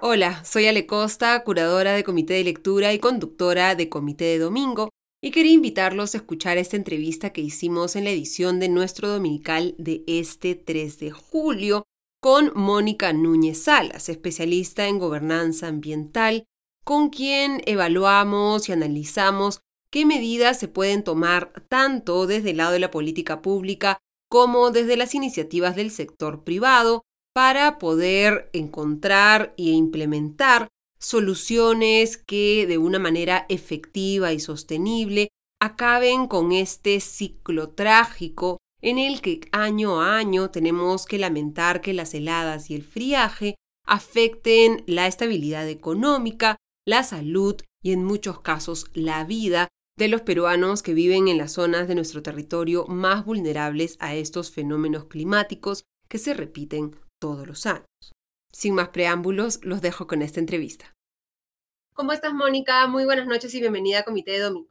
Hola, 0.00 0.44
soy 0.44 0.66
Ale 0.68 0.86
Costa, 0.86 1.42
curadora 1.42 1.92
de 1.92 2.04
Comité 2.04 2.34
de 2.34 2.44
Lectura 2.44 2.92
y 2.92 3.00
conductora 3.00 3.74
de 3.74 3.88
Comité 3.88 4.24
de 4.26 4.38
Domingo, 4.38 4.90
y 5.20 5.30
quería 5.30 5.52
invitarlos 5.52 6.14
a 6.14 6.18
escuchar 6.18 6.56
esta 6.56 6.76
entrevista 6.76 7.30
que 7.30 7.40
hicimos 7.40 7.96
en 7.96 8.04
la 8.04 8.10
edición 8.10 8.60
de 8.60 8.68
nuestro 8.68 9.08
dominical 9.08 9.74
de 9.78 10.04
este 10.06 10.54
3 10.54 10.98
de 11.00 11.10
julio 11.10 11.82
con 12.20 12.52
Mónica 12.54 13.12
Núñez 13.12 13.64
Salas, 13.64 14.08
especialista 14.08 14.86
en 14.86 14.98
gobernanza 14.98 15.66
ambiental, 15.66 16.44
con 16.84 17.08
quien 17.08 17.62
evaluamos 17.66 18.68
y 18.68 18.72
analizamos 18.72 19.60
qué 19.90 20.06
medidas 20.06 20.58
se 20.58 20.68
pueden 20.68 21.02
tomar 21.02 21.52
tanto 21.68 22.26
desde 22.26 22.50
el 22.50 22.58
lado 22.58 22.72
de 22.72 22.78
la 22.78 22.90
política 22.90 23.42
pública 23.42 23.98
como 24.28 24.70
desde 24.70 24.96
las 24.96 25.14
iniciativas 25.14 25.76
del 25.76 25.90
sector 25.90 26.44
privado 26.44 27.02
para 27.34 27.78
poder 27.78 28.50
encontrar 28.52 29.54
e 29.56 29.70
implementar 29.70 30.68
soluciones 30.98 32.16
que 32.16 32.66
de 32.66 32.78
una 32.78 32.98
manera 32.98 33.46
efectiva 33.48 34.32
y 34.32 34.40
sostenible 34.40 35.28
acaben 35.60 36.26
con 36.26 36.52
este 36.52 37.00
ciclo 37.00 37.70
trágico 37.70 38.58
en 38.80 38.98
el 38.98 39.20
que 39.20 39.40
año 39.52 40.00
a 40.02 40.16
año 40.18 40.50
tenemos 40.50 41.06
que 41.06 41.18
lamentar 41.18 41.80
que 41.80 41.94
las 41.94 42.14
heladas 42.14 42.70
y 42.70 42.74
el 42.74 42.82
friaje 42.82 43.54
afecten 43.86 44.82
la 44.86 45.06
estabilidad 45.06 45.68
económica, 45.68 46.56
la 46.86 47.02
salud 47.02 47.60
y 47.82 47.92
en 47.92 48.04
muchos 48.04 48.40
casos 48.40 48.90
la 48.94 49.24
vida 49.24 49.68
de 49.96 50.08
los 50.08 50.22
peruanos 50.22 50.82
que 50.82 50.92
viven 50.92 51.28
en 51.28 51.38
las 51.38 51.52
zonas 51.52 51.88
de 51.88 51.94
nuestro 51.94 52.22
territorio 52.22 52.86
más 52.86 53.24
vulnerables 53.24 53.96
a 54.00 54.14
estos 54.14 54.50
fenómenos 54.50 55.06
climáticos 55.06 55.84
que 56.08 56.18
se 56.18 56.34
repiten 56.34 56.96
todos 57.20 57.46
los 57.46 57.66
años. 57.66 57.86
Sin 58.52 58.74
más 58.74 58.88
preámbulos, 58.88 59.60
los 59.64 59.80
dejo 59.80 60.06
con 60.06 60.22
esta 60.22 60.40
entrevista. 60.40 60.92
¿Cómo 61.94 62.12
estás, 62.12 62.34
Mónica? 62.34 62.86
Muy 62.86 63.04
buenas 63.04 63.26
noches 63.26 63.54
y 63.54 63.60
bienvenida 63.60 64.00
a 64.00 64.04
Comité 64.04 64.32
de 64.32 64.40
Domingo. 64.40 64.68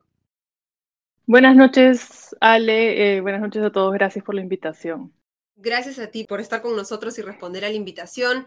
Buenas 1.26 1.56
noches, 1.56 2.36
Ale. 2.42 3.16
Eh, 3.16 3.22
buenas 3.22 3.42
noches 3.42 3.64
a 3.64 3.72
todos. 3.72 3.94
Gracias 3.94 4.24
por 4.26 4.36
la 4.36 4.42
invitación. 4.42 5.14
Gracias 5.56 6.00
a 6.00 6.08
ti 6.08 6.26
por 6.26 6.42
estar 6.42 6.62
con 6.62 6.76
nosotros 6.76 7.18
y 7.18 7.22
responder 7.22 7.64
a 7.64 7.70
la 7.70 7.76
invitación 7.76 8.46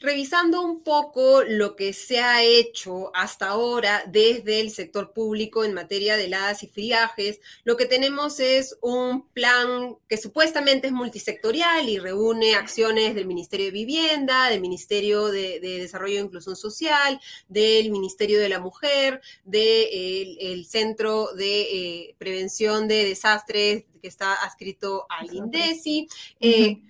revisando 0.00 0.62
un 0.62 0.82
poco 0.82 1.42
lo 1.42 1.74
que 1.74 1.92
se 1.92 2.20
ha 2.20 2.44
hecho 2.44 3.10
hasta 3.14 3.48
ahora 3.48 4.04
desde 4.06 4.60
el 4.60 4.70
sector 4.70 5.12
público 5.12 5.64
en 5.64 5.74
materia 5.74 6.16
de 6.16 6.26
heladas 6.26 6.62
y 6.62 6.68
friajes, 6.68 7.40
lo 7.64 7.76
que 7.76 7.86
tenemos 7.86 8.38
es 8.38 8.78
un 8.80 9.26
plan 9.28 9.96
que 10.08 10.16
supuestamente 10.16 10.86
es 10.86 10.92
multisectorial 10.92 11.88
y 11.88 11.98
reúne 11.98 12.54
acciones 12.54 13.14
del 13.14 13.26
Ministerio 13.26 13.66
de 13.66 13.72
Vivienda, 13.72 14.48
del 14.48 14.60
Ministerio 14.60 15.28
de, 15.28 15.58
Desarrollo 15.60 16.18
e 16.18 16.22
Inclusión 16.22 16.56
Social, 16.56 17.20
del 17.48 17.90
Ministerio 17.90 18.38
de 18.38 18.48
la 18.48 18.60
Mujer, 18.60 19.20
del 19.44 20.64
Centro 20.66 21.32
de 21.34 21.62
eh, 21.62 22.14
Prevención 22.18 22.86
de 22.86 23.04
Desastres 23.04 23.84
que 24.00 24.08
está 24.08 24.34
adscrito 24.34 25.06
al 25.08 25.34
INDECI. 25.34 26.08
Eh, 26.40 26.82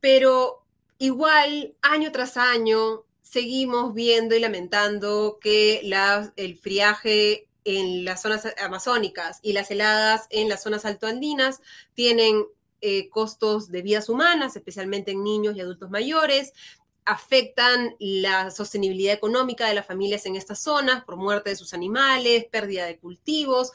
pero 0.00 0.63
igual, 0.98 1.74
año 1.82 2.12
tras 2.12 2.36
año, 2.36 3.04
seguimos 3.22 3.94
viendo 3.94 4.34
y 4.34 4.40
lamentando 4.40 5.38
que 5.40 5.80
el 6.36 6.58
friaje 6.58 7.48
en 7.64 8.04
las 8.04 8.22
zonas 8.22 8.46
amazónicas 8.62 9.40
y 9.42 9.54
las 9.54 9.70
heladas 9.70 10.26
en 10.30 10.48
las 10.48 10.62
zonas 10.62 10.84
altoandinas 10.84 11.60
tienen 11.94 12.44
eh, 12.80 13.08
costos 13.08 13.70
de 13.70 13.82
vidas 13.82 14.08
humanas, 14.08 14.56
especialmente 14.56 15.12
en 15.12 15.24
niños 15.24 15.56
y 15.56 15.60
adultos 15.60 15.90
mayores, 15.90 16.52
afectan 17.06 17.96
la 17.98 18.50
sostenibilidad 18.50 19.14
económica 19.14 19.66
de 19.66 19.74
las 19.74 19.86
familias 19.86 20.26
en 20.26 20.36
estas 20.36 20.58
zonas 20.60 21.04
por 21.04 21.16
muerte 21.16 21.50
de 21.50 21.56
sus 21.56 21.74
animales, 21.74 22.44
pérdida 22.46 22.86
de 22.86 22.98
cultivos. 22.98 23.72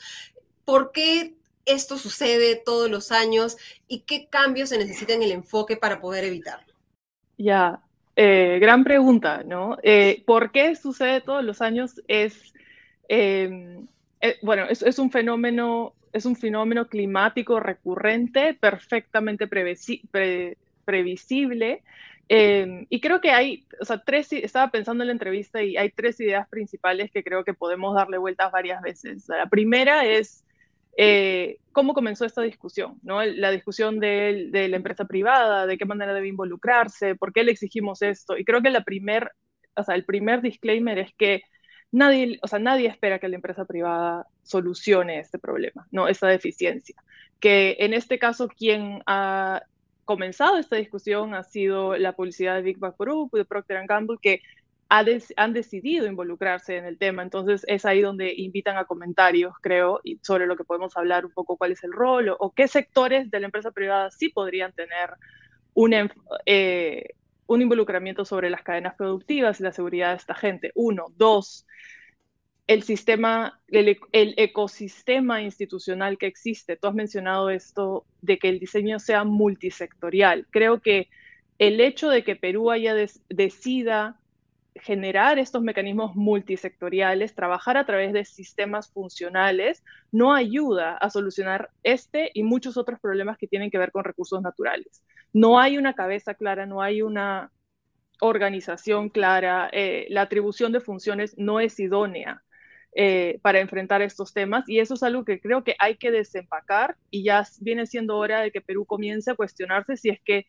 ¿Por 0.65 0.91
qué 0.91 1.35
esto 1.65 1.97
sucede 1.97 2.55
todos 2.55 2.89
los 2.89 3.11
años 3.11 3.57
y 3.87 4.01
qué 4.01 4.29
cambios 4.29 4.69
se 4.69 4.77
necesitan 4.77 5.17
en 5.17 5.23
el 5.23 5.31
enfoque 5.31 5.75
para 5.75 6.01
poder 6.01 6.23
evitarlo? 6.23 6.68
Ya, 7.39 7.79
eh, 8.17 8.59
gran 8.59 8.83
pregunta, 8.83 9.43
¿no? 9.45 9.77
Eh, 9.81 10.23
¿Por 10.25 10.51
qué 10.51 10.75
sucede 10.75 11.21
todos 11.21 11.41
los 11.41 11.61
años? 11.61 12.01
Es, 12.09 12.53
em, 13.07 13.87
eh, 14.19 14.37
bueno, 14.41 14.65
es, 14.69 14.99
un 14.99 15.09
fenómeno, 15.09 15.93
es 16.11 16.25
un 16.25 16.35
fenómeno 16.35 16.89
climático 16.89 17.61
recurrente, 17.61 18.55
perfectamente 18.55 19.47
previsible. 19.47 20.57
Em, 22.27 22.85
y 22.89 22.99
creo 22.99 23.21
que 23.21 23.31
hay, 23.31 23.65
o 23.79 23.85
sea, 23.85 24.03
tres, 24.03 24.33
estaba 24.33 24.69
pensando 24.69 25.03
en 25.03 25.07
la 25.07 25.13
entrevista 25.13 25.63
y 25.63 25.77
hay 25.77 25.89
tres 25.89 26.19
ideas 26.19 26.45
principales 26.49 27.11
que 27.11 27.23
creo 27.23 27.45
que 27.45 27.53
podemos 27.53 27.95
darle 27.95 28.17
vueltas 28.17 28.51
varias 28.51 28.81
veces. 28.81 29.29
La 29.29 29.45
primera 29.45 30.05
es 30.05 30.43
eh, 30.97 31.57
cómo 31.71 31.93
comenzó 31.93 32.25
esta 32.25 32.41
discusión, 32.41 32.99
¿no? 33.03 33.23
La 33.23 33.51
discusión 33.51 33.99
de, 33.99 34.49
la 34.51 34.75
empresa 34.75 35.05
privada, 35.05 35.65
de 35.65 35.77
qué 35.77 35.85
manera 35.85 36.13
debe 36.13 36.27
involucrarse, 36.27 37.15
por 37.15 37.33
qué 37.33 37.43
le 37.43 37.51
exigimos 37.51 38.01
esto. 38.01 38.37
Y 38.37 38.43
creo 38.43 38.61
que 38.61 38.69
la 38.69 38.83
primer, 38.83 39.31
o 39.75 39.83
sea, 39.83 39.95
el 39.95 40.05
primer 40.05 40.41
disclaimer 40.41 40.99
es 40.99 41.13
que 41.15 41.41
nadie, 41.91 42.39
o 42.41 42.47
sea, 42.47 42.59
nadie 42.59 42.87
espera 42.87 43.19
que 43.19 43.29
la 43.29 43.35
empresa 43.35 43.65
privada 43.65 44.27
solucione 44.43 45.19
este 45.19 45.39
problema, 45.39 45.87
¿no? 45.91 46.07
Esta 46.07 46.27
deficiencia. 46.27 46.95
Que 47.39 47.77
en 47.79 47.93
este 47.93 48.19
caso 48.19 48.47
quien 48.47 49.01
ha 49.05 49.63
comenzado 50.05 50.57
esta 50.57 50.75
discusión 50.75 51.35
ha 51.35 51.43
sido 51.43 51.95
la 51.95 52.13
publicidad 52.13 52.55
de 52.55 52.63
Big 52.63 52.79
Bang 52.79 52.95
Group, 52.97 53.31
de 53.31 53.45
Procter 53.45 53.85
Gamble, 53.87 54.17
que 54.21 54.41
han 54.89 55.53
decidido 55.53 56.07
involucrarse 56.07 56.77
en 56.77 56.85
el 56.85 56.97
tema. 56.97 57.21
Entonces 57.21 57.63
es 57.67 57.85
ahí 57.85 58.01
donde 58.01 58.33
invitan 58.35 58.77
a 58.77 58.85
comentarios, 58.85 59.53
creo, 59.61 60.01
sobre 60.21 60.47
lo 60.47 60.57
que 60.57 60.63
podemos 60.63 60.97
hablar 60.97 61.25
un 61.25 61.31
poco 61.31 61.57
cuál 61.57 61.73
es 61.73 61.83
el 61.83 61.93
rol 61.93 62.35
o, 62.37 62.51
qué 62.53 62.67
sectores 62.67 63.29
de 63.29 63.39
la 63.39 63.45
empresa 63.45 63.71
privada 63.71 64.09
sí 64.09 64.29
podrían 64.29 64.73
tener 64.73 65.11
un, 65.75 66.09
eh, 66.45 67.09
un 67.45 67.61
involucramiento 67.61 68.25
sobre 68.25 68.49
las 68.49 68.63
cadenas 68.63 68.95
productivas 68.95 69.59
y 69.59 69.63
la 69.63 69.71
seguridad 69.71 70.09
de 70.09 70.17
esta 70.17 70.33
gente. 70.33 70.71
Uno. 70.73 71.05
Dos, 71.17 71.67
el 72.65 72.81
sistema, 72.81 73.59
el, 73.67 73.99
el, 74.11 74.33
ecosistema 74.37 75.43
institucional 75.43 76.17
que 76.17 76.27
existe. 76.27 76.77
Tú 76.77 76.87
has 76.87 76.95
mencionado 76.95 77.51
esto 77.51 78.05
de 78.21 78.39
que 78.39 78.49
el 78.49 78.59
diseño 78.59 78.97
sea 78.97 79.23
multisectorial. 79.23 80.47
Creo 80.49 80.81
que 80.81 81.09
el 81.59 81.79
hecho 81.79 82.09
de 82.09 82.23
que 82.23 82.35
Perú 82.35 82.71
haya 82.71 82.95
decida 83.29 84.19
generar 84.79 85.39
estos 85.39 85.61
mecanismos 85.61 86.15
multisectoriales, 86.15 87.35
trabajar 87.35 87.77
a 87.77 87.85
través 87.85 88.13
de 88.13 88.25
sistemas 88.25 88.91
funcionales, 88.91 89.83
no 90.11 90.33
ayuda 90.33 90.97
a 90.97 91.09
solucionar 91.09 91.69
este 91.83 92.31
y 92.33 92.43
muchos 92.43 92.77
otros 92.77 92.99
problemas 92.99 93.37
que 93.37 93.47
tienen 93.47 93.71
que 93.71 93.77
ver 93.77 93.91
con 93.91 94.03
recursos 94.03 94.41
naturales. 94.41 95.03
No 95.33 95.59
hay 95.59 95.77
una 95.77 95.93
cabeza 95.93 96.33
clara, 96.33 96.65
no 96.65 96.81
hay 96.81 97.01
una 97.01 97.51
organización 98.21 99.09
clara, 99.09 99.69
eh, 99.71 100.07
la 100.09 100.21
atribución 100.23 100.71
de 100.71 100.81
funciones 100.81 101.37
no 101.37 101.59
es 101.59 101.79
idónea 101.79 102.43
eh, 102.95 103.39
para 103.41 103.59
enfrentar 103.59 104.01
estos 104.01 104.33
temas 104.33 104.67
y 104.67 104.79
eso 104.79 104.95
es 104.95 105.03
algo 105.03 105.23
que 105.23 105.39
creo 105.39 105.63
que 105.63 105.75
hay 105.79 105.95
que 105.95 106.11
desempacar 106.11 106.97
y 107.11 107.23
ya 107.23 107.45
viene 107.61 107.85
siendo 107.85 108.17
hora 108.17 108.41
de 108.41 108.51
que 108.51 108.61
Perú 108.61 108.85
comience 108.85 109.31
a 109.31 109.35
cuestionarse 109.35 109.95
si 109.95 110.09
es 110.09 110.19
que 110.25 110.47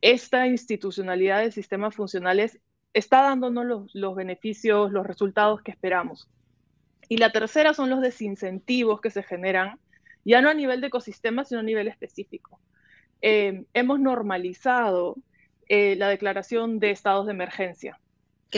esta 0.00 0.46
institucionalidad 0.46 1.42
de 1.42 1.52
sistemas 1.52 1.94
funcionales 1.94 2.58
está 2.94 3.22
dándonos 3.22 3.92
los, 3.92 4.14
beneficios, 4.14 4.90
los 4.92 5.06
resultados 5.06 5.60
que 5.62 5.72
esperamos. 5.72 6.30
Y 7.08 7.18
la 7.18 7.30
tercera 7.30 7.74
son 7.74 7.90
los 7.90 8.00
desincentivos 8.00 9.00
que 9.00 9.10
se 9.10 9.22
generan, 9.22 9.78
ya 10.24 10.40
no 10.40 10.48
a 10.48 10.54
nivel 10.54 10.80
de 10.80 10.86
ecosistema, 10.86 11.44
sino 11.44 11.60
a 11.60 11.64
nivel 11.64 11.88
específico. 11.88 12.58
Eh, 13.20 13.64
hemos 13.74 14.00
normalizado 14.00 15.16
eh, 15.68 15.96
la 15.96 16.08
declaración 16.08 16.78
de 16.78 16.92
estados 16.92 17.26
de 17.26 17.32
emergencia. 17.32 18.00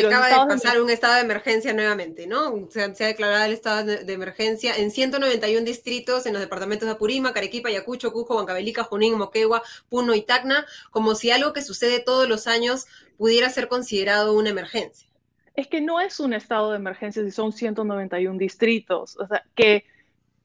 Que 0.00 0.06
acaba 0.06 0.28
de 0.28 0.54
pasar 0.54 0.80
un 0.80 0.90
estado 0.90 1.14
de 1.14 1.20
emergencia 1.20 1.72
nuevamente, 1.72 2.26
¿no? 2.26 2.68
Se, 2.70 2.82
ha 2.82 3.06
declarado 3.06 3.44
el 3.44 3.52
estado 3.52 3.84
de, 3.84 4.12
emergencia 4.12 4.76
en 4.76 4.90
191 4.90 5.64
distritos 5.64 6.26
en 6.26 6.32
los 6.32 6.42
departamentos 6.42 6.86
de 6.86 6.92
Apurímac, 6.92 7.36
Arequipa, 7.36 7.68
Ayacucho, 7.68 8.12
Cusco, 8.12 8.36
Huancavelica, 8.36 8.84
Junín, 8.84 9.16
Moquegua, 9.16 9.62
Puno 9.88 10.14
y 10.14 10.22
Tacna, 10.22 10.66
como 10.90 11.14
si 11.14 11.30
algo 11.30 11.52
que 11.52 11.62
sucede 11.62 12.00
todos 12.00 12.28
los 12.28 12.46
años 12.46 12.86
pudiera 13.16 13.48
ser 13.50 13.68
considerado 13.68 14.34
una 14.34 14.50
emergencia. 14.50 15.08
Es 15.54 15.68
que 15.68 15.80
no 15.80 16.00
es 16.00 16.20
un 16.20 16.34
estado 16.34 16.70
de 16.70 16.76
emergencia 16.76 17.24
si 17.24 17.30
son 17.30 17.52
191 17.52 18.38
distritos. 18.38 19.16
O 19.18 19.26
sea, 19.26 19.42
que 19.54 19.84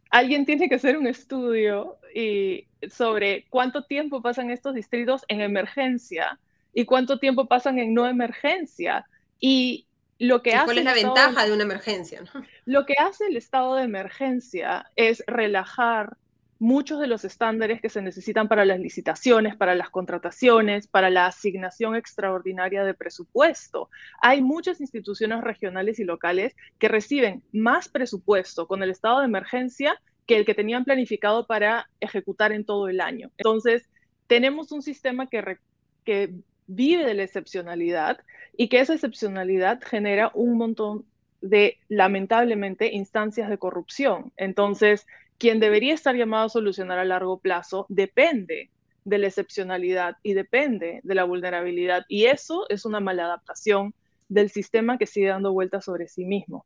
alguien 0.09 0.45
tiene 0.45 0.69
que 0.69 0.75
hacer 0.75 0.97
un 0.97 1.07
estudio 1.07 1.97
y, 2.13 2.67
sobre 2.89 3.45
cuánto 3.49 3.83
tiempo 3.83 4.21
pasan 4.21 4.51
estos 4.51 4.73
distritos 4.73 5.23
en 5.27 5.41
emergencia 5.41 6.39
y 6.73 6.85
cuánto 6.85 7.19
tiempo 7.19 7.47
pasan 7.47 7.79
en 7.79 7.93
no 7.93 8.07
emergencia. 8.07 9.05
Y 9.41 9.87
lo 10.19 10.41
que 10.41 10.51
¿Cuál 10.63 10.77
es 10.77 10.85
la 10.85 10.93
ventaja 10.93 11.45
de 11.45 11.51
una 11.51 11.63
emergencia? 11.63 12.21
Lo 12.65 12.85
que 12.85 12.93
hace 12.99 13.25
el 13.25 13.35
estado 13.35 13.75
de 13.75 13.83
emergencia 13.83 14.85
es 14.95 15.23
relajar 15.25 16.15
muchos 16.59 16.99
de 16.99 17.07
los 17.07 17.25
estándares 17.25 17.81
que 17.81 17.89
se 17.89 18.03
necesitan 18.03 18.47
para 18.47 18.65
las 18.65 18.79
licitaciones, 18.79 19.55
para 19.55 19.73
las 19.73 19.89
contrataciones, 19.89 20.85
para 20.85 21.09
la 21.09 21.25
asignación 21.25 21.95
extraordinaria 21.95 22.83
de 22.83 22.93
presupuesto. 22.93 23.89
Hay 24.21 24.43
muchas 24.43 24.79
instituciones 24.79 25.41
regionales 25.41 25.99
y 25.99 26.03
locales 26.03 26.55
que 26.77 26.87
reciben 26.87 27.41
más 27.51 27.89
presupuesto 27.89 28.67
con 28.67 28.83
el 28.83 28.91
estado 28.91 29.21
de 29.21 29.25
emergencia 29.25 29.99
que 30.27 30.37
el 30.37 30.45
que 30.45 30.53
tenían 30.53 30.85
planificado 30.85 31.47
para 31.47 31.89
ejecutar 31.99 32.51
en 32.51 32.63
todo 32.63 32.89
el 32.89 33.01
año. 33.01 33.31
Entonces, 33.37 33.89
tenemos 34.27 34.71
un 34.71 34.83
sistema 34.83 35.25
que, 35.25 35.57
que 36.05 36.35
vive 36.67 37.05
de 37.05 37.13
la 37.13 37.23
excepcionalidad 37.23 38.19
y 38.55 38.69
que 38.69 38.79
esa 38.79 38.93
excepcionalidad 38.93 39.81
genera 39.81 40.31
un 40.33 40.57
montón 40.57 41.05
de, 41.41 41.79
lamentablemente, 41.89 42.93
instancias 42.93 43.49
de 43.49 43.57
corrupción. 43.57 44.31
Entonces, 44.37 45.07
quien 45.37 45.59
debería 45.59 45.93
estar 45.93 46.15
llamado 46.15 46.45
a 46.45 46.49
solucionar 46.49 46.99
a 46.99 47.05
largo 47.05 47.39
plazo 47.39 47.85
depende 47.89 48.69
de 49.03 49.17
la 49.17 49.27
excepcionalidad 49.27 50.17
y 50.21 50.33
depende 50.33 51.01
de 51.03 51.15
la 51.15 51.23
vulnerabilidad. 51.23 52.05
Y 52.07 52.25
eso 52.25 52.65
es 52.69 52.85
una 52.85 52.99
mala 52.99 53.25
adaptación 53.25 53.95
del 54.29 54.49
sistema 54.49 54.97
que 54.97 55.07
sigue 55.07 55.27
dando 55.27 55.51
vueltas 55.51 55.85
sobre 55.85 56.07
sí 56.07 56.25
mismo. 56.25 56.65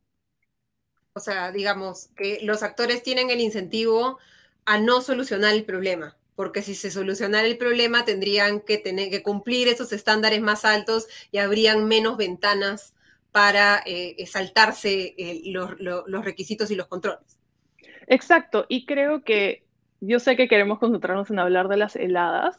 O 1.13 1.19
sea, 1.21 1.51
digamos 1.53 2.09
que 2.17 2.39
los 2.41 2.61
actores 2.61 3.01
tienen 3.01 3.29
el 3.29 3.39
incentivo 3.39 4.19
a 4.65 4.77
no 4.77 4.99
solucionar 4.99 5.53
el 5.53 5.63
problema, 5.63 6.17
porque 6.35 6.61
si 6.61 6.75
se 6.75 6.91
solucionara 6.91 7.47
el 7.47 7.57
problema 7.57 8.05
tendrían 8.05 8.59
que 8.61 8.77
tener 8.77 9.09
que 9.09 9.23
cumplir 9.23 9.67
esos 9.67 9.93
estándares 9.93 10.41
más 10.41 10.65
altos 10.65 11.07
y 11.31 11.37
habrían 11.37 11.87
menos 11.87 12.17
ventanas 12.17 12.93
para 13.31 13.81
eh, 13.85 14.25
saltarse 14.27 15.15
eh, 15.17 15.41
los 15.45 16.25
requisitos 16.25 16.71
y 16.71 16.75
los 16.75 16.87
controles. 16.87 17.39
Exacto, 18.07 18.65
y 18.69 18.85
creo 18.85 19.23
que 19.23 19.65
yo 19.99 20.19
sé 20.19 20.35
que 20.35 20.47
queremos 20.47 20.79
concentrarnos 20.79 21.29
en 21.31 21.39
hablar 21.39 21.67
de 21.67 21.77
las 21.77 21.95
heladas, 21.95 22.57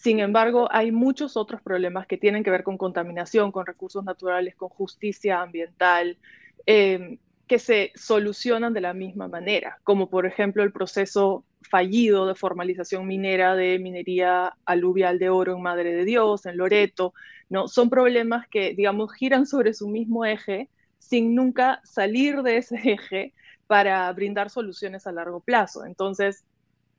sin 0.00 0.18
embargo, 0.18 0.66
hay 0.72 0.92
muchos 0.92 1.36
otros 1.36 1.60
problemas 1.60 2.06
que 2.06 2.16
tienen 2.16 2.42
que 2.42 2.50
ver 2.50 2.62
con 2.62 2.78
contaminación, 2.78 3.52
con 3.52 3.66
recursos 3.66 4.02
naturales, 4.02 4.56
con 4.56 4.70
justicia 4.70 5.42
ambiental, 5.42 6.16
em, 6.64 7.18
que 7.50 7.58
se 7.58 7.90
solucionan 7.96 8.72
de 8.74 8.80
la 8.80 8.94
misma 8.94 9.26
manera, 9.26 9.80
como 9.82 10.08
por 10.08 10.24
ejemplo 10.24 10.62
el 10.62 10.70
proceso 10.70 11.44
fallido 11.68 12.28
de 12.28 12.36
formalización 12.36 13.08
minera 13.08 13.56
de 13.56 13.80
minería 13.80 14.56
aluvial 14.64 15.18
de 15.18 15.30
oro 15.30 15.56
en 15.56 15.60
Madre 15.60 15.92
de 15.92 16.04
Dios, 16.04 16.46
en 16.46 16.56
Loreto, 16.56 17.12
¿no? 17.48 17.66
Son 17.66 17.90
problemas 17.90 18.46
que, 18.46 18.72
digamos, 18.74 19.12
giran 19.14 19.46
sobre 19.46 19.74
su 19.74 19.88
mismo 19.88 20.24
eje 20.24 20.68
sin 21.00 21.34
nunca 21.34 21.80
salir 21.82 22.42
de 22.44 22.58
ese 22.58 22.76
eje 22.84 23.34
para 23.66 24.12
brindar 24.12 24.48
soluciones 24.48 25.08
a 25.08 25.12
largo 25.12 25.40
plazo. 25.40 25.84
Entonces, 25.84 26.44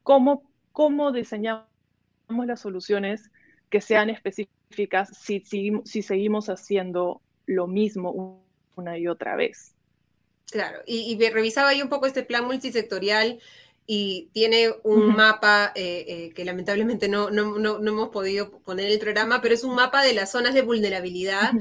¿cómo, 0.04 0.52
cómo 0.74 1.14
diseñamos 1.14 1.66
las 2.28 2.60
soluciones 2.60 3.32
que 3.70 3.80
sean 3.80 4.10
específicas 4.10 5.18
si, 5.18 5.40
si, 5.86 6.02
seguimos 6.02 6.50
haciendo 6.50 7.22
lo 7.46 7.68
mismo 7.68 8.44
una 8.76 8.98
y 8.98 9.08
otra 9.08 9.38
vez? 9.38 9.78
Claro, 10.52 10.82
y, 10.86 11.18
revisaba 11.30 11.70
ahí 11.70 11.82
un 11.82 11.88
poco 11.90 12.06
este 12.06 12.24
plan 12.24 12.46
multisectorial 12.46 13.40
y 13.88 14.30
tiene 14.34 14.70
un 14.84 15.16
mapa 15.16 15.72
eh, 15.76 16.06
eh, 16.08 16.34
que 16.36 16.46
lamentablemente 16.46 17.08
no, 17.08 17.30
no, 17.30 17.58
no, 17.58 17.78
hemos 17.78 18.10
podido 18.10 18.60
poner 18.60 18.88
en 18.88 18.92
el 18.92 19.00
programa, 19.00 19.42
pero 19.42 19.56
es 19.56 19.64
un 19.64 19.76
mapa 19.76 20.04
de 20.04 20.14
las 20.14 20.32
zonas 20.32 20.54
de 20.54 20.62
vulnerabilidad 20.62 21.54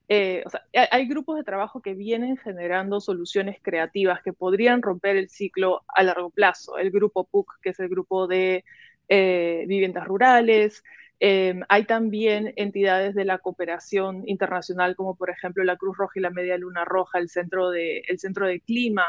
eh, 0.07 0.41
o 0.45 0.49
sea, 0.49 0.63
hay 0.91 1.07
grupos 1.07 1.37
de 1.37 1.43
trabajo 1.43 1.81
que 1.81 1.93
vienen 1.93 2.35
generando 2.37 2.99
soluciones 2.99 3.57
creativas 3.61 4.23
que 4.23 4.33
podrían 4.33 4.81
romper 4.81 5.15
el 5.15 5.29
ciclo 5.29 5.83
a 5.87 6.01
largo 6.01 6.31
plazo. 6.31 6.79
El 6.79 6.89
grupo 6.89 7.25
PUC, 7.25 7.59
que 7.61 7.69
es 7.69 7.79
el 7.79 7.89
grupo 7.89 8.25
de 8.27 8.65
eh, 9.07 9.65
viviendas 9.67 10.07
rurales. 10.07 10.83
Em, 11.19 11.61
hay 11.69 11.85
también 11.85 12.53
entidades 12.55 13.13
de 13.13 13.25
la 13.25 13.37
cooperación 13.37 14.23
internacional, 14.27 14.95
como 14.95 15.15
por 15.15 15.29
ejemplo 15.29 15.63
la 15.63 15.77
Cruz 15.77 15.95
Roja 15.97 16.13
y 16.15 16.21
la 16.21 16.31
Media 16.31 16.57
Luna 16.57 16.85
Roja, 16.85 17.19
el 17.19 17.29
Centro 17.29 17.69
de, 17.69 17.99
el 18.07 18.19
Centro 18.19 18.47
de 18.47 18.61
Clima, 18.61 19.05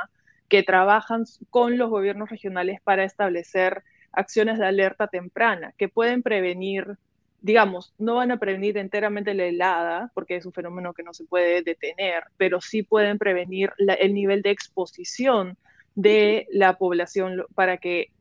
que 0.48 0.62
trabajan 0.64 1.24
con 1.48 1.78
los 1.78 1.88
gobiernos 1.88 2.28
regionales 2.28 2.80
para 2.82 3.04
establecer 3.04 3.84
acciones 4.12 4.58
de 4.58 4.66
alerta 4.66 5.06
temprana 5.06 5.72
que 5.78 5.88
pueden 5.88 6.22
prevenir 6.22 6.98
digamos, 7.42 7.94
no 7.98 8.16
van 8.16 8.30
a 8.30 8.38
prevenir 8.38 8.76
enteramente 8.78 9.34
la 9.34 9.44
helada, 9.44 10.10
porque 10.14 10.36
es 10.36 10.46
un 10.46 10.52
fenómeno 10.52 10.92
que 10.92 11.02
no 11.02 11.14
se 11.14 11.24
puede 11.24 11.62
detener, 11.62 12.24
pero 12.36 12.60
sí 12.60 12.82
pueden 12.82 13.18
prevenir 13.18 13.72
el 13.78 14.14
nivel 14.14 14.42
de 14.42 14.50
exposición 14.50 15.56
de 15.94 16.46
la 16.50 16.76
población 16.76 17.44
para 17.54 17.78
que, 17.78 18.12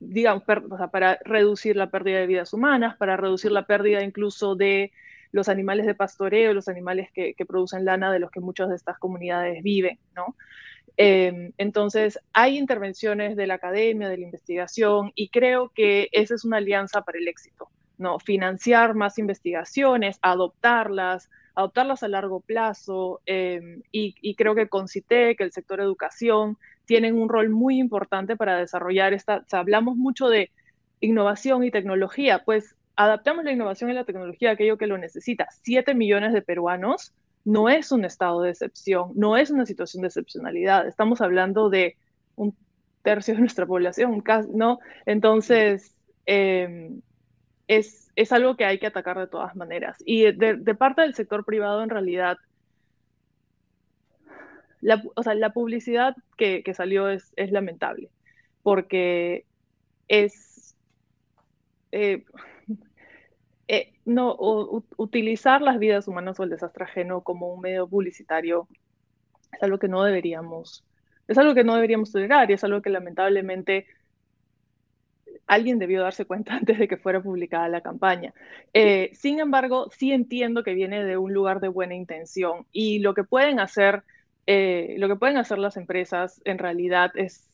digamos, 0.00 0.44
para 0.44 1.18
reducir 1.24 1.76
la 1.76 1.90
pérdida 1.90 2.20
de 2.20 2.26
vidas 2.26 2.52
humanas, 2.52 2.96
para 2.96 3.16
reducir 3.16 3.52
la 3.52 3.66
pérdida 3.66 4.02
incluso 4.02 4.54
de 4.54 4.92
los 5.32 5.48
animales 5.48 5.86
de 5.86 5.94
pastoreo, 5.94 6.54
los 6.54 6.68
animales 6.68 7.08
que, 7.12 7.34
producen 7.48 7.84
lana 7.84 8.12
de 8.12 8.20
los 8.20 8.30
que 8.30 8.40
muchas 8.40 8.68
de 8.68 8.76
estas 8.76 8.98
comunidades 8.98 9.62
viven, 9.62 9.98
¿no? 10.14 10.36
Em, 10.98 11.52
entonces, 11.56 12.18
hay 12.34 12.58
intervenciones 12.58 13.34
de 13.34 13.46
la 13.46 13.54
academia, 13.54 14.08
de 14.10 14.18
la 14.18 14.24
investigación, 14.24 15.10
y 15.14 15.30
creo 15.30 15.70
que 15.74 16.08
esa 16.12 16.34
es 16.34 16.44
una 16.44 16.58
alianza 16.58 17.02
para 17.02 17.18
el 17.18 17.28
éxito. 17.28 17.71
¿No? 18.02 18.18
Financiar 18.18 18.94
más 18.94 19.18
investigaciones, 19.18 20.18
adoptarlas, 20.22 21.30
adoptarlas 21.54 22.02
a 22.02 22.08
largo 22.08 22.40
plazo, 22.40 23.20
em, 23.26 23.82
y, 23.90 24.34
creo 24.34 24.54
que 24.54 24.68
con 24.68 24.88
CITEC, 24.88 25.40
el 25.40 25.52
sector 25.52 25.80
educación, 25.80 26.58
tienen 26.84 27.18
un 27.18 27.28
rol 27.28 27.50
muy 27.50 27.78
importante 27.78 28.36
para 28.36 28.58
desarrollar 28.58 29.12
esta, 29.14 29.44
hablamos 29.52 29.96
mucho 29.96 30.28
de 30.28 30.50
innovación 31.00 31.64
y 31.64 31.70
tecnología, 31.70 32.42
pues 32.44 32.76
adaptamos 32.96 33.44
la 33.44 33.52
innovación 33.52 33.90
y 33.90 33.94
la 33.94 34.04
tecnología 34.04 34.50
a 34.50 34.52
aquello 34.54 34.78
que 34.78 34.86
lo 34.86 34.98
necesita. 34.98 35.48
Siete 35.62 35.94
millones 35.94 36.32
de 36.32 36.42
peruanos 36.42 37.12
no 37.44 37.68
es 37.68 37.92
un 37.92 38.04
estado 38.04 38.42
de 38.42 38.50
excepción, 38.50 39.12
no 39.14 39.36
es 39.36 39.50
una 39.50 39.66
situación 39.66 40.02
de 40.02 40.08
excepcionalidad, 40.08 40.86
estamos 40.86 41.20
hablando 41.20 41.70
de 41.70 41.96
un 42.36 42.56
tercio 43.02 43.34
de 43.34 43.40
nuestra 43.40 43.66
población, 43.66 44.22
¿no? 44.54 44.78
Entonces, 45.06 45.96
eh, 46.26 46.90
es, 47.76 48.10
es 48.16 48.32
algo 48.32 48.56
que 48.56 48.64
hay 48.64 48.78
que 48.78 48.86
atacar 48.86 49.18
de 49.18 49.26
todas 49.26 49.56
maneras. 49.56 49.96
Y 50.04 50.32
de, 50.32 50.74
parte 50.74 51.02
del 51.02 51.14
sector 51.14 51.44
privado, 51.44 51.82
en 51.82 51.90
realidad, 51.90 52.36
la, 54.80 55.02
o 55.14 55.22
sea, 55.22 55.34
la 55.34 55.52
publicidad 55.52 56.16
que, 56.36 56.62
que 56.62 56.74
salió 56.74 57.08
es, 57.08 57.32
es, 57.36 57.52
lamentable, 57.52 58.10
porque 58.62 59.46
es... 60.08 60.76
Eh, 61.92 62.24
eh, 63.68 63.92
no, 64.04 64.36
utilizar 64.96 65.62
las 65.62 65.78
vidas 65.78 66.08
humanas 66.08 66.40
o 66.40 66.42
el 66.42 66.50
desastre 66.50 66.84
ajeno 66.84 67.22
como 67.22 67.52
un 67.52 67.60
medio 67.60 67.88
publicitario 67.88 68.68
es 69.52 69.62
algo 69.62 69.78
que 69.78 69.88
no 69.88 70.02
deberíamos, 70.02 70.84
es 71.28 71.38
algo 71.38 71.54
que 71.54 71.64
no 71.64 71.74
deberíamos 71.74 72.10
tolerar 72.10 72.50
y 72.50 72.54
es 72.54 72.64
algo 72.64 72.82
que 72.82 72.90
lamentablemente 72.90 73.86
alguien 75.46 75.78
debió 75.78 76.02
darse 76.02 76.24
cuenta 76.24 76.54
antes 76.56 76.78
de 76.78 76.88
que 76.88 76.96
fuera 76.96 77.22
publicada 77.22 77.68
la 77.68 77.80
campaña. 77.80 78.32
Eh, 78.72 79.10
sin 79.14 79.40
embargo, 79.40 79.88
sí 79.90 80.12
entiendo 80.12 80.62
que 80.62 80.74
viene 80.74 81.04
de 81.04 81.16
un 81.16 81.32
lugar 81.32 81.60
de 81.60 81.68
buena 81.68 81.94
intención 81.94 82.66
y 82.72 83.00
lo 83.00 83.14
que 83.14 83.24
pueden 83.24 83.60
hacer, 83.60 84.02
eh, 84.46 84.94
lo 84.98 85.08
que 85.08 85.16
pueden 85.16 85.36
hacer 85.36 85.58
las 85.58 85.76
empresas 85.76 86.40
en 86.44 86.58
realidad 86.58 87.10
es, 87.14 87.48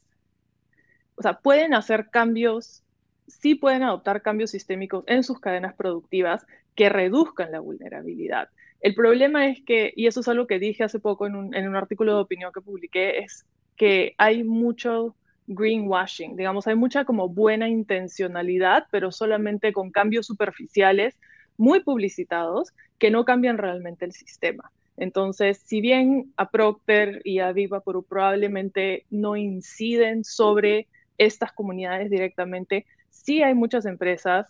o 1.17 1.23
sea, 1.23 1.41
pueden 1.41 1.75
hacer 1.75 2.11
cambios, 2.11 2.83
sí 3.27 3.55
pueden 3.55 3.83
adoptar 3.83 4.23
cambios 4.23 4.53
sistémicos 4.53 5.05
en 5.07 5.23
sus 5.25 5.41
cadenas 5.41 5.75
productivas 5.75 6.47
que 6.75 6.89
reduzcan 6.89 7.51
la 7.51 7.61
vulnerabilidad. 7.61 8.49
El 8.81 8.95
problema 8.95 9.49
es 9.49 9.61
que, 9.65 9.93
y 9.97 10.07
eso 10.07 10.21
es 10.21 10.29
algo 10.29 10.47
que 10.47 10.61
dije 10.61 10.85
hace 10.85 11.01
poco 11.01 11.27
en 11.27 11.35
un, 11.35 11.55
en 11.55 11.69
un 11.69 11.75
artículo 11.75 12.15
de 12.15 12.21
opinión 12.21 12.53
que 12.53 12.61
publiqué, 12.61 13.19
es 13.19 13.45
que 13.77 14.15
hay 14.19 14.45
mucho 14.45 15.17
greenwashing, 15.49 16.37
digamos, 16.37 16.67
hay 16.67 16.77
mucha 16.77 17.05
como 17.05 17.29
buena 17.29 17.69
intencionalidad, 17.69 18.87
pero 18.91 19.11
solamente 19.11 19.73
con 19.73 19.91
cambios 19.91 20.27
superficiales 20.27 21.19
muy 21.57 21.81
publicitados 21.81 22.73
que 22.99 23.11
no 23.11 23.25
cambian 23.25 23.59
realmente 23.59 24.05
el 24.05 24.13
sistema. 24.13 24.71
Entonces, 24.97 25.59
si 25.59 25.81
bien 25.81 26.33
a 26.37 26.51
Procter 26.51 27.21
y 27.25 27.39
a 27.39 27.53
Viva 27.53 27.83
probablemente 27.83 29.07
no 29.11 29.37
inciden 29.37 30.25
sobre 30.25 30.89
estas 31.19 31.53
comunidades 31.53 32.11
directamente, 32.11 32.85
sí 33.11 33.43
hay 33.43 33.55
muchas 33.55 33.87
empresas, 33.87 34.47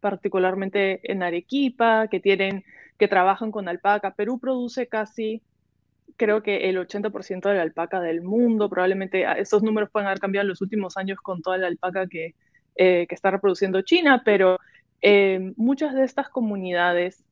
particularmente 0.00 1.00
en 1.10 1.22
Arequipa, 1.22 2.08
que 2.08 2.20
tienen, 2.20 2.64
que 2.98 3.08
trabajan 3.08 3.50
con 3.50 3.68
alpaca. 3.68 4.14
Perú 4.14 4.38
produce 4.38 4.86
casi 4.86 5.42
creo 6.16 6.42
que 6.42 6.68
el 6.68 6.78
80% 6.78 7.48
de 7.48 7.56
la 7.56 7.62
alpaca 7.62 8.00
del 8.00 8.22
mundo, 8.22 8.68
probablemente 8.68 9.26
ah, 9.26 9.32
esos 9.38 9.62
números 9.62 9.90
pueden 9.90 10.06
haber 10.06 10.20
cambiado 10.20 10.42
en 10.44 10.50
los 10.50 10.60
últimos 10.62 10.96
años 10.96 11.18
con 11.20 11.42
toda 11.42 11.58
la 11.58 11.66
alpaca 11.66 12.06
que, 12.06 12.34
eh, 12.76 13.06
está 13.10 13.30
reproduciendo 13.30 13.82
China, 13.82 14.22
pero 14.24 14.58
eh, 15.02 15.52
muchas 15.56 15.94
de 15.94 16.04
estas 16.04 16.28
comunidades 16.28 17.24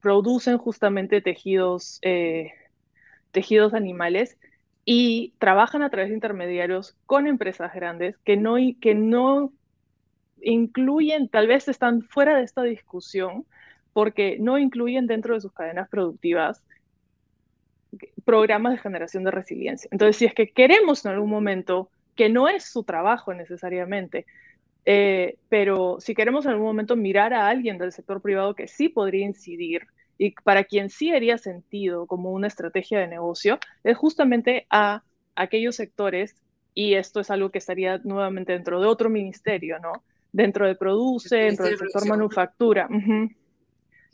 producen 0.00 0.58
justamente 0.58 1.20
tejidos, 1.20 1.98
eh, 2.02 2.52
tejidos 3.30 3.74
animales 3.74 4.38
y 4.84 5.34
trabajan 5.38 5.82
a 5.82 5.90
través 5.90 6.08
de 6.08 6.14
intermediarios 6.14 6.96
con 7.06 7.26
empresas 7.26 7.72
grandes 7.74 8.16
que 8.24 8.36
no, 8.36 8.56
que 8.80 8.94
no 8.94 9.52
incluyen, 10.40 11.28
tal 11.28 11.46
vez 11.46 11.68
están 11.68 12.02
fuera 12.02 12.36
de 12.36 12.44
esta 12.44 12.62
discusión, 12.62 13.44
porque 13.92 14.38
no 14.40 14.58
incluyen 14.58 15.06
dentro 15.06 15.34
de 15.34 15.40
sus 15.40 15.52
cadenas 15.52 15.88
productivas 15.88 16.62
programas 18.30 18.74
de 18.74 18.78
generación 18.78 19.24
de 19.24 19.32
resiliencia. 19.32 19.88
Entonces, 19.90 20.16
si 20.16 20.24
es 20.24 20.34
que 20.34 20.50
queremos 20.50 21.04
en 21.04 21.10
algún 21.10 21.30
momento, 21.30 21.90
que 22.14 22.28
no 22.28 22.48
es 22.48 22.64
su 22.64 22.84
trabajo 22.84 23.34
necesariamente, 23.34 24.24
eh, 24.84 25.36
pero 25.48 25.96
si 25.98 26.14
queremos 26.14 26.44
en 26.44 26.52
algún 26.52 26.68
momento 26.68 26.94
mirar 26.94 27.34
a 27.34 27.48
alguien 27.48 27.76
del 27.76 27.90
sector 27.90 28.22
privado 28.22 28.54
que 28.54 28.68
sí 28.68 28.88
podría 28.88 29.26
incidir 29.26 29.88
y 30.16 30.30
para 30.44 30.62
quien 30.62 30.90
sí 30.90 31.10
haría 31.10 31.38
sentido 31.38 32.06
como 32.06 32.30
una 32.30 32.46
estrategia 32.46 33.00
de 33.00 33.08
negocio, 33.08 33.58
es 33.82 33.96
justamente 33.96 34.64
a 34.70 35.02
aquellos 35.34 35.74
sectores, 35.74 36.36
y 36.72 36.94
esto 36.94 37.18
es 37.18 37.32
algo 37.32 37.50
que 37.50 37.58
estaría 37.58 37.98
nuevamente 38.04 38.52
dentro 38.52 38.80
de 38.80 38.86
otro 38.86 39.10
ministerio, 39.10 39.80
¿no? 39.80 40.04
Dentro 40.32 40.68
de 40.68 40.76
Produce, 40.76 41.34
dentro 41.34 41.66
del 41.66 41.78
sector 41.78 42.06
manufactura, 42.06 42.88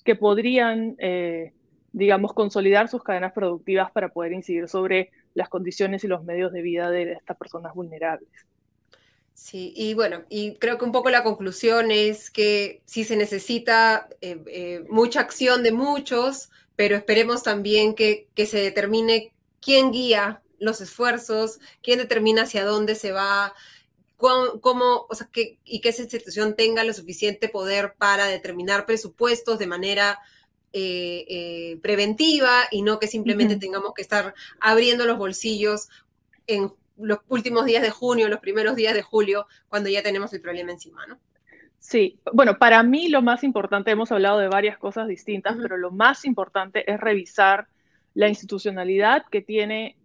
que 0.05 0.15
podrían 0.15 0.97
eh, 1.01 1.53
digamos, 1.97 2.35
consolidar 2.35 2.89
sus 2.89 3.03
cadenas 3.03 3.33
productivas 3.33 3.91
para 3.91 4.11
poder 4.11 4.33
incidir 4.33 4.69
sobre 4.69 5.13
las 5.33 5.49
condiciones 5.49 6.05
y 6.05 6.09
los 6.09 6.23
medios 6.25 6.53
de 6.53 6.61
vida 6.61 6.91
de 6.91 7.13
estas 7.13 7.39
personas 7.39 7.75
vulnerables. 7.75 8.29
Sí, 9.33 9.73
y 9.75 9.95
bueno, 9.95 10.23
y 10.29 10.57
creo 10.57 10.77
que 10.77 10.85
un 10.85 10.93
poco 10.93 11.09
la 11.09 11.23
conclusión 11.23 11.91
es 11.91 12.31
que 12.31 12.83
sí 12.85 13.05
se 13.05 13.17
necesita 13.17 14.11
eh, 14.21 14.43
eh, 14.47 14.85
mucha 14.91 15.21
acción 15.21 15.63
de 15.63 15.73
muchos, 15.73 16.51
pero 16.77 16.97
esperemos 16.97 17.43
también 17.43 17.95
que, 17.95 18.29
se 18.37 18.59
determine 18.59 19.33
quién 19.63 19.91
guía 19.91 20.43
los 20.59 20.83
esfuerzos, 20.83 21.61
quién 21.83 21.99
determina 21.99 22.43
hacia 22.43 22.67
dónde 22.67 22.95
se 22.95 23.13
va, 23.13 23.55
cómo, 24.19 25.07
o 25.09 25.15
sea, 25.15 25.31
que, 25.33 25.59
y 25.65 25.81
que 25.81 25.89
esa 25.89 26.03
institución 26.03 26.57
tenga 26.57 26.85
lo 26.85 26.93
suficiente 26.93 27.49
poder 27.49 27.95
para 27.97 28.27
determinar 28.27 28.85
presupuestos 28.85 29.59
de 29.59 29.67
manera 29.67 30.19
eh, 30.79 31.25
eh, 31.31 31.79
preventiva 31.81 32.65
y 32.71 32.83
no 32.83 32.99
que 32.99 33.07
simplemente 33.07 33.57
tengamos 33.57 33.95
que 33.95 34.03
estar 34.03 34.35
abriendo 34.61 35.07
los 35.07 35.17
bolsillos 35.17 35.89
en 36.47 36.71
los 36.99 37.21
últimos 37.29 37.65
días 37.65 37.83
de 37.83 37.89
junio, 37.89 38.29
los 38.29 38.41
primeros 38.41 38.77
días 38.77 38.93
de 38.93 39.01
julio, 39.01 39.47
cuando 39.69 39.89
ya 39.89 40.03
tenemos 40.03 40.35
el 40.35 40.43
problema 40.43 40.73
encima, 40.73 41.07
¿no? 41.07 41.19
Sí, 41.79 42.21
bueno, 42.31 42.59
para 42.59 42.83
mí 42.83 43.09
lo 43.09 43.23
más 43.23 43.43
importante, 43.43 43.91
hemos 43.91 44.13
hablado 44.13 44.39
de 44.39 44.49
varias 44.49 44.77
cosas 44.77 45.09
distintas, 45.09 45.57
pero 45.63 45.79
lo 45.79 45.93
más 45.93 46.27
importante 46.27 46.85
es 46.93 47.01
revisar 47.01 47.69
la 48.13 48.29
institucionalidad 48.29 49.25
que 49.31 49.41
tiene 49.41 49.97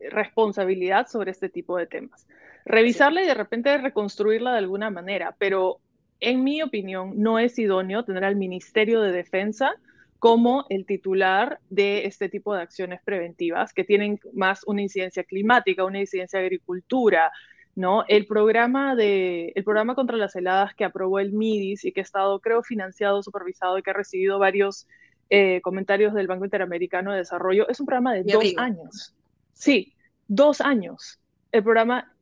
responsabilidad 0.00 1.06
sobre 1.06 1.30
este 1.30 1.48
tipo 1.48 1.76
de 1.76 1.86
temas. 1.86 2.26
Revisarla 2.64 3.22
y 3.22 3.26
de 3.26 3.34
repente 3.34 3.78
reconstruirla 3.78 4.50
de 4.50 4.58
alguna 4.58 4.90
manera, 4.90 5.36
pero 5.38 5.78
en 6.20 6.44
mi 6.44 6.62
opinión, 6.62 7.12
no 7.16 7.38
es 7.38 7.58
idóneo 7.58 8.04
tener 8.04 8.24
al 8.24 8.36
Ministerio 8.36 9.00
de 9.00 9.12
Defensa 9.12 9.74
como 10.18 10.64
el 10.70 10.86
titular 10.86 11.60
de 11.68 12.06
este 12.06 12.30
tipo 12.30 12.54
de 12.54 12.62
acciones 12.62 13.00
preventivas 13.04 13.74
que 13.74 13.84
tienen 13.84 14.18
más 14.32 14.62
una 14.66 14.80
incidencia 14.80 15.22
climática, 15.22 15.84
una 15.84 16.00
incidencia 16.00 16.38
de 16.38 16.46
agricultura, 16.46 17.30
¿no? 17.74 18.04
El 18.08 18.26
programa, 18.26 18.94
de, 18.96 19.52
el 19.54 19.64
programa 19.64 19.94
contra 19.94 20.16
las 20.16 20.34
heladas 20.34 20.74
que 20.74 20.84
aprobó 20.84 21.18
el 21.18 21.32
MIDIS 21.32 21.84
y 21.84 21.92
que 21.92 22.00
ha 22.00 22.02
estado, 22.04 22.40
creo, 22.40 22.62
financiado, 22.62 23.22
supervisado 23.22 23.76
y 23.76 23.82
que 23.82 23.90
ha 23.90 23.94
recibido 23.94 24.38
varios 24.38 24.86
eh, 25.30 25.60
comentarios 25.62 26.14
del 26.14 26.26
Banco 26.26 26.44
Interamericano 26.44 27.12
de 27.12 27.18
Desarrollo, 27.18 27.68
es 27.68 27.80
un 27.80 27.86
programa 27.86 28.14
de 28.14 28.22
dos 28.24 28.54
años. 28.56 29.14
Sí, 29.52 29.94
dos 30.28 30.60
años. 30.60 31.20
El 31.52 31.62
programa, 31.62 32.14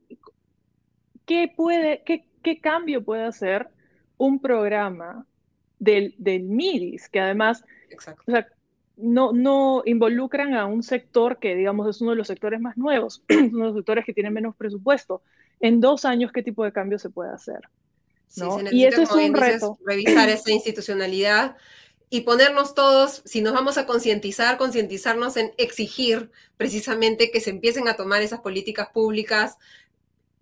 ¿qué 1.27 1.53
puede, 1.55 2.03
qué, 2.05 2.27
qué 2.43 2.61
cambio 2.61 3.05
puede 3.05 3.25
hacer 3.25 3.69
un 4.23 4.39
programa 4.39 5.27
del, 5.81 6.15
del 6.17 6.45
MIDIS, 6.45 7.09
que 7.09 7.19
además 7.19 7.65
no, 8.97 9.33
no 9.33 9.83
involucran 9.85 10.55
a 10.55 10.67
un 10.67 10.85
sector 10.85 11.41
que, 11.41 11.57
digamos, 11.57 11.89
es 11.89 12.01
uno 12.01 12.13
de 12.13 12.19
los 12.19 12.29
sectores 12.29 12.61
más 12.61 12.77
nuevos, 12.77 13.25
uno 13.29 13.59
de 13.59 13.65
los 13.65 13.75
sectores 13.75 14.05
que 14.05 14.13
tienen 14.13 14.33
menos 14.33 14.55
presupuesto. 14.55 15.23
En 15.59 15.81
dos 15.81 16.05
años, 16.05 16.31
¿qué 16.31 16.45
tipo 16.45 16.65
de 16.65 16.73
cambio 16.73 17.01
se 17.01 17.11
puede 17.11 17.33
hacer? 17.33 17.63
y 18.71 18.85
eso 18.85 19.03
es 19.03 19.11
un 19.11 19.35
reto. 19.35 19.77
Revisar 19.85 20.29
esa 20.29 20.53
institucionalidad 20.53 21.57
y 22.09 22.21
ponernos 22.21 22.75
todos, 22.75 23.23
si 23.25 23.41
nos 23.41 23.55
vamos 23.55 23.77
a 23.77 23.87
concientizar, 23.87 24.57
concientizarnos 24.57 25.37
en 25.37 25.53
exigir 25.59 26.31
precisamente 26.57 27.33
que 27.33 27.41
se 27.41 27.51
empiecen 27.51 27.89
a 27.89 27.97
tomar 27.97 28.23
esas 28.23 28.41
políticas 28.41 28.89
públicas 28.91 29.59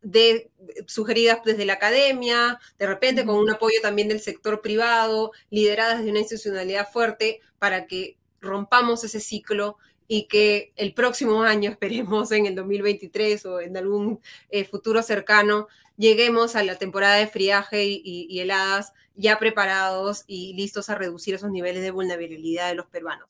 de, 0.02 0.50
sugeridas 0.86 1.40
desde 1.44 1.64
la 1.64 1.74
academia, 1.74 2.58
de 2.78 2.86
repente 2.86 3.24
con 3.24 3.36
un 3.36 3.50
apoyo 3.50 3.76
también 3.82 4.08
del 4.08 4.20
sector 4.20 4.60
privado, 4.60 5.32
lideradas 5.50 6.02
de 6.02 6.10
una 6.10 6.20
institucionalidad 6.20 6.90
fuerte 6.90 7.40
para 7.58 7.86
que 7.86 8.16
rompamos 8.40 9.04
ese 9.04 9.20
ciclo 9.20 9.76
y 10.08 10.26
que 10.26 10.72
el 10.76 10.92
próximo 10.94 11.42
año, 11.42 11.70
esperemos 11.70 12.32
en 12.32 12.46
el 12.46 12.54
2023 12.54 13.46
o 13.46 13.60
en 13.60 13.76
algún 13.76 14.20
eh, 14.50 14.64
futuro 14.64 15.02
cercano, 15.02 15.68
lleguemos 15.96 16.56
a 16.56 16.64
la 16.64 16.76
temporada 16.76 17.16
de 17.16 17.26
friaje 17.26 17.84
y 17.84 18.40
heladas 18.40 18.92
ya 19.20 19.38
preparados 19.38 20.24
y 20.26 20.54
listos 20.54 20.88
a 20.88 20.94
reducir 20.94 21.34
esos 21.34 21.50
niveles 21.50 21.82
de 21.82 21.90
vulnerabilidad 21.90 22.68
de 22.68 22.74
los 22.74 22.86
peruanos. 22.86 23.29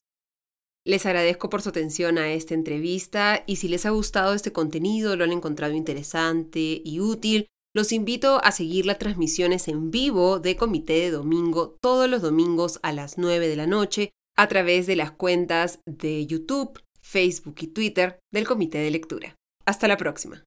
Les 0.90 1.06
agradezco 1.06 1.49
por 1.50 1.62
su 1.62 1.68
atención 1.68 2.18
a 2.18 2.32
esta 2.32 2.52
entrevista 2.52 3.44
y 3.47 3.56
si 3.56 3.68
les 3.68 3.87
ha 3.87 3.90
gustado 3.90 4.35
este 4.35 4.50
contenido, 4.50 5.14
lo 5.14 5.23
han 5.23 5.30
encontrado 5.30 5.73
interesante 5.73 6.82
y 6.85 6.99
útil, 6.99 7.47
los 7.73 7.92
invito 7.92 8.42
a 8.42 8.50
seguir 8.50 8.87
las 8.87 8.99
transmisiones 8.99 9.68
en 9.68 9.92
vivo 9.92 10.40
de 10.40 10.56
Comité 10.56 10.94
de 10.94 11.12
Domingo 11.12 11.76
todos 11.80 12.11
los 12.11 12.23
domingos 12.23 12.80
a 12.82 12.90
las 12.90 13.18
9 13.18 13.47
de 13.47 13.54
la 13.54 13.68
noche 13.68 14.11
a 14.37 14.49
través 14.49 14.88
de 14.88 14.97
las 14.97 15.12
cuentas 15.12 15.78
de 15.87 16.26
YouTube, 16.26 16.82
Facebook 17.00 17.54
y 17.61 17.68
Twitter 17.68 18.18
del 18.32 18.49
Comité 18.49 18.78
de 18.78 18.90
Lectura. 18.90 19.37
Hasta 19.64 19.87
la 19.87 19.97
próxima. 19.97 20.42